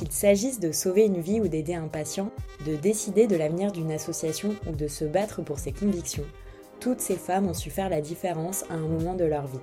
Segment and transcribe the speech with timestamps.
[0.00, 2.32] Qu'il s'agisse de sauver une vie ou d'aider un patient,
[2.64, 6.24] de décider de l'avenir d'une association ou de se battre pour ses convictions,
[6.80, 9.60] toutes ces femmes ont su faire la différence à un moment de leur vie.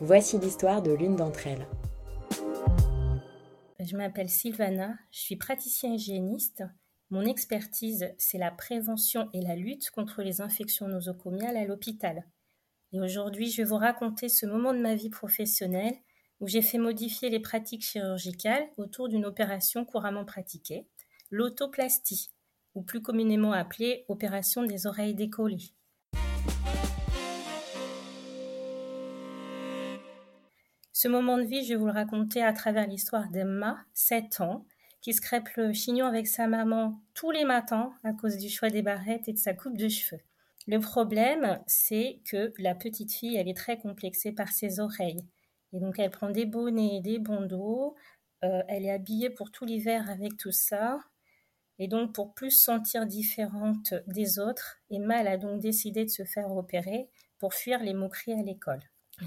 [0.00, 1.68] Voici l'histoire de l'une d'entre elles.
[3.78, 6.64] Je m'appelle Sylvana, je suis praticienne hygiéniste.
[7.10, 12.24] Mon expertise, c'est la prévention et la lutte contre les infections nosocomiales à l'hôpital.
[12.90, 15.94] Et aujourd'hui, je vais vous raconter ce moment de ma vie professionnelle
[16.44, 20.86] où j'ai fait modifier les pratiques chirurgicales autour d'une opération couramment pratiquée,
[21.30, 22.32] l'autoplastie,
[22.74, 25.72] ou plus communément appelée opération des oreilles décollées.
[30.92, 34.66] Ce moment de vie, je vais vous le raconter à travers l'histoire d'Emma, 7 ans,
[35.00, 38.68] qui se crêpe le chignon avec sa maman tous les matins à cause du choix
[38.68, 40.20] des barrettes et de sa coupe de cheveux.
[40.66, 45.24] Le problème, c'est que la petite fille, elle est très complexée par ses oreilles.
[45.74, 47.94] Et donc, elle prend des bonnets, des bandeaux.
[48.44, 51.00] Euh, elle est habillée pour tout l'hiver avec tout ça.
[51.78, 56.10] Et donc, pour plus se sentir différente des autres, Emma, elle a donc décidé de
[56.10, 58.80] se faire opérer pour fuir les moqueries à l'école.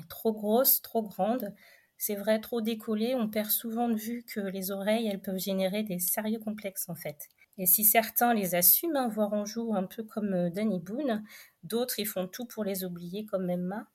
[0.09, 1.53] Trop grosse, trop grande,
[1.97, 5.81] c'est vrai, trop décollée, on perd souvent de vue que les oreilles, elles peuvent générer
[5.83, 7.27] des sérieux complexes en fait.
[7.57, 11.25] Et si certains les assument, hein, voire en jouent un peu comme euh, Danny Boone,
[11.63, 13.87] d'autres, ils font tout pour les oublier comme Emma.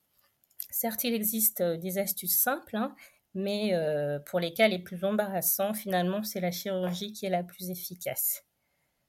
[0.71, 2.95] Certes, il existe euh, des astuces simples, hein,
[3.33, 7.43] mais euh, pour les cas les plus embarrassants, finalement, c'est la chirurgie qui est la
[7.43, 8.45] plus efficace.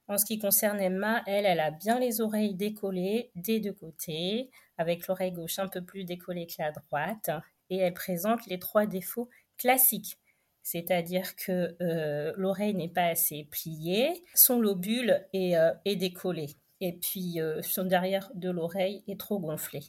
[0.07, 4.51] En ce qui concerne Emma, elle, elle a bien les oreilles décollées des deux côtés,
[4.77, 7.31] avec l'oreille gauche un peu plus décollée que la droite,
[7.71, 10.19] et elle présente les trois défauts classiques.
[10.63, 15.55] C'est-à-dire que euh, l'oreille n'est pas assez pliée, son lobule est,
[15.85, 16.49] est décollé,
[16.81, 19.81] et puis son derrière de l'oreille est trop gonflé.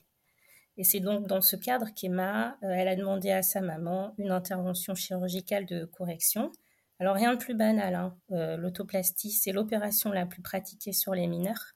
[0.78, 4.32] Et c'est donc dans ce cadre qu'Emma, euh, elle a demandé à sa maman une
[4.32, 6.52] intervention chirurgicale de correction.
[7.00, 8.18] Alors rien de plus banal, hein.
[8.32, 11.74] euh, l'autoplastie, c'est l'opération la plus pratiquée sur les mineurs.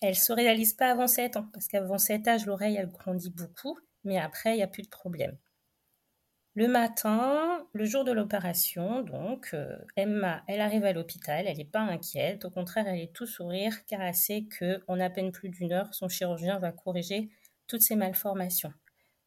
[0.00, 3.78] Elle se réalise pas avant 7 ans, parce qu'avant cet âge, l'oreille, elle grandit beaucoup,
[4.04, 5.36] mais après, il n'y a plus de problème.
[6.54, 11.64] Le matin, le jour de l'opération, donc, euh, Emma, elle arrive à l'hôpital, elle n'est
[11.64, 15.48] pas inquiète, au contraire, elle est tout sourire, car elle sait qu'en à peine plus
[15.48, 17.30] d'une heure, son chirurgien va corriger
[17.72, 18.74] toutes ces malformations.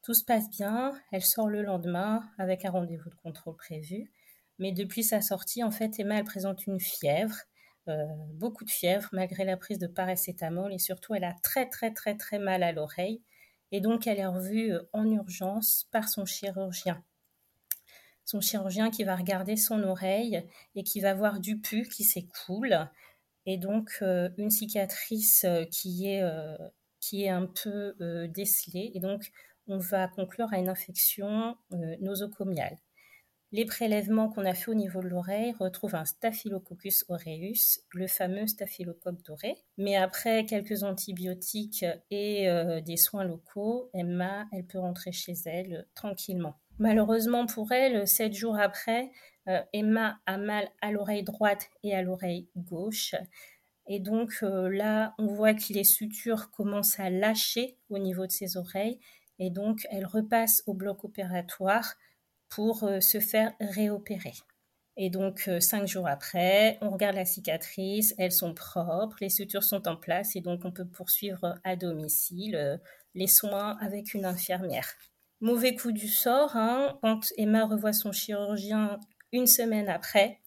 [0.03, 4.11] Tout se passe bien, elle sort le lendemain avec un rendez-vous de contrôle prévu.
[4.59, 7.35] Mais depuis sa sortie, en fait, Emma, elle présente une fièvre,
[7.87, 8.05] euh,
[8.35, 10.71] beaucoup de fièvre, malgré la prise de paracétamol.
[10.71, 13.23] Et surtout, elle a très, très, très, très mal à l'oreille.
[13.71, 17.03] Et donc, elle est revue euh, en urgence par son chirurgien.
[18.25, 22.91] Son chirurgien qui va regarder son oreille et qui va voir du pu qui s'écoule.
[23.47, 26.21] Et donc, euh, une cicatrice qui est
[27.05, 29.31] qui est un peu euh, décelé et donc
[29.67, 32.77] on va conclure à une infection euh, nosocomiale.
[33.51, 38.47] Les prélèvements qu'on a fait au niveau de l'oreille retrouvent un Staphylococcus aureus, le fameux
[38.47, 39.55] staphylocoque doré.
[39.77, 45.87] Mais après quelques antibiotiques et euh, des soins locaux, Emma, elle peut rentrer chez elle
[45.93, 46.55] tranquillement.
[46.79, 49.11] Malheureusement pour elle, sept jours après,
[49.73, 53.13] Emma a mal à l'oreille droite et à l'oreille gauche.
[53.87, 58.31] Et donc euh, là, on voit que les sutures commencent à lâcher au niveau de
[58.31, 58.99] ses oreilles.
[59.37, 61.95] Et donc, elle repasse au bloc opératoire
[62.49, 64.33] pour euh, se faire réopérer.
[64.97, 69.63] Et donc, euh, cinq jours après, on regarde la cicatrice, elles sont propres, les sutures
[69.63, 72.79] sont en place et donc on peut poursuivre à domicile
[73.13, 74.87] les soins avec une infirmière.
[75.41, 78.99] Mauvais coup du sort, hein, quand Emma revoit son chirurgien
[79.33, 80.39] une semaine après,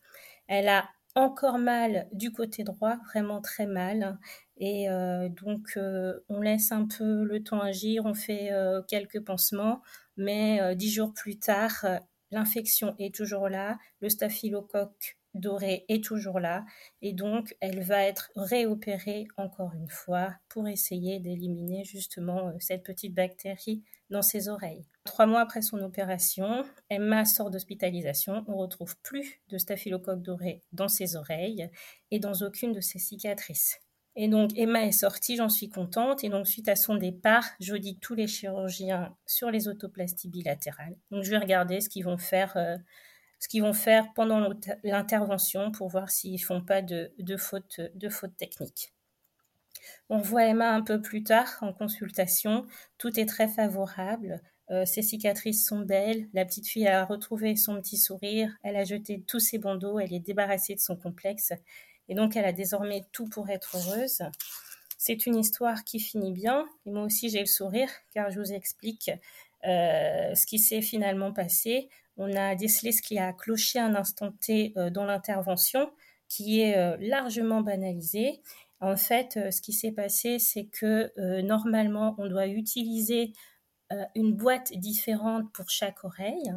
[0.46, 0.88] elle a
[1.18, 4.18] encore mal du côté droit, vraiment très mal.
[4.56, 9.24] Et euh, donc, euh, on laisse un peu le temps agir, on fait euh, quelques
[9.24, 9.82] pansements,
[10.16, 11.84] mais dix jours plus tard,
[12.30, 16.64] l'infection est toujours là, le staphylocoque doré est toujours là,
[17.02, 23.14] et donc elle va être réopérée encore une fois pour essayer d'éliminer justement cette petite
[23.14, 24.86] bactérie dans ses oreilles.
[25.08, 28.44] Trois mois après son opération, Emma sort d'hospitalisation.
[28.46, 31.70] On retrouve plus de staphylocoque doré dans ses oreilles
[32.10, 33.80] et dans aucune de ses cicatrices.
[34.16, 36.24] Et donc Emma est sortie, j'en suis contente.
[36.24, 40.94] Et donc suite à son départ, je dis tous les chirurgiens sur les autoplasties bilatérales.
[41.10, 42.76] Donc je vais regarder ce qu'ils vont faire, euh,
[43.38, 44.50] ce qu'ils vont faire pendant
[44.84, 48.92] l'intervention pour voir s'ils font pas de, de fautes de faute techniques.
[50.10, 52.66] On voit Emma un peu plus tard en consultation.
[52.98, 54.42] Tout est très favorable.
[54.70, 56.28] Euh, ses cicatrices sont belles.
[56.34, 58.50] La petite fille a retrouvé son petit sourire.
[58.62, 59.98] Elle a jeté tous ses bandeaux.
[59.98, 61.52] Elle est débarrassée de son complexe.
[62.08, 64.22] Et donc, elle a désormais tout pour être heureuse.
[64.98, 66.66] C'est une histoire qui finit bien.
[66.84, 69.10] Et moi aussi, j'ai le sourire, car je vous explique
[69.64, 71.88] euh, ce qui s'est finalement passé.
[72.16, 75.90] On a décelé ce qui a cloché un instant T euh, dans l'intervention,
[76.28, 78.40] qui est euh, largement banalisé.
[78.80, 81.10] En fait, ce qui s'est passé, c'est que
[81.40, 83.32] normalement, on doit utiliser
[84.14, 86.52] une boîte différente pour chaque oreille.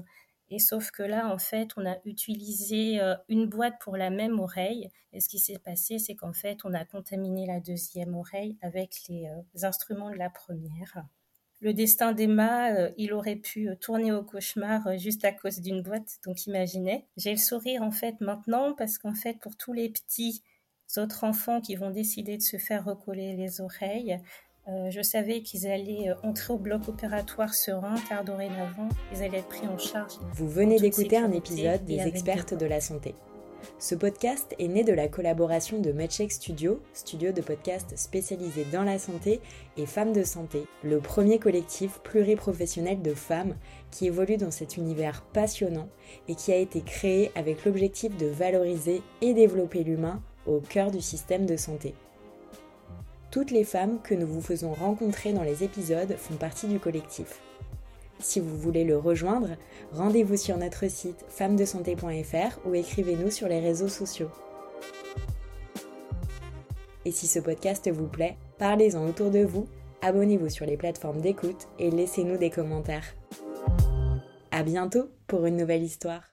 [0.50, 3.00] Et sauf que là, en fait, on a utilisé
[3.30, 4.90] une boîte pour la même oreille.
[5.14, 9.04] Et ce qui s'est passé, c'est qu'en fait, on a contaminé la deuxième oreille avec
[9.08, 9.30] les
[9.64, 11.06] instruments de la première
[11.62, 15.60] le destin d'Emma, euh, il aurait pu euh, tourner au cauchemar euh, juste à cause
[15.62, 17.06] d'une boîte, donc imaginez.
[17.18, 20.42] J'ai le sourire en fait maintenant parce qu'en fait pour tous les petits
[20.98, 24.20] autres enfants qui vont décider de se faire recoller les oreilles,
[24.68, 29.68] je savais qu'ils allaient entrer au bloc opératoire serein car dorénavant, ils allaient être pris
[29.68, 30.14] en charge.
[30.34, 33.16] Vous venez d'écouter un épisode des expertes de la santé.
[33.80, 38.84] Ce podcast est né de la collaboration de MedCheck Studio, studio de podcast spécialisé dans
[38.84, 39.40] la santé,
[39.78, 43.56] et Femmes de Santé, le premier collectif pluriprofessionnel de femmes
[43.92, 45.90] qui évolue dans cet univers passionnant
[46.28, 51.02] et qui a été créé avec l'objectif de valoriser et développer l'humain au cœur du
[51.02, 51.94] système de santé.
[53.32, 57.40] Toutes les femmes que nous vous faisons rencontrer dans les épisodes font partie du collectif.
[58.20, 59.52] Si vous voulez le rejoindre,
[59.94, 64.30] rendez-vous sur notre site femmesdesanté.fr ou écrivez-nous sur les réseaux sociaux.
[67.06, 69.66] Et si ce podcast vous plaît, parlez-en autour de vous,
[70.02, 73.16] abonnez-vous sur les plateformes d'écoute et laissez-nous des commentaires.
[74.52, 76.31] À bientôt pour une nouvelle histoire.